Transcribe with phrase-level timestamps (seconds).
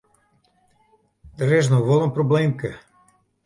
[1.37, 2.71] Der is noch wol in probleemke.